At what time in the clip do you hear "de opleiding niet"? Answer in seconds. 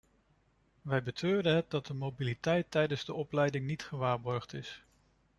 3.05-3.83